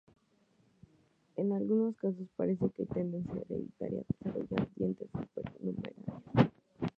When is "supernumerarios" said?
5.11-6.51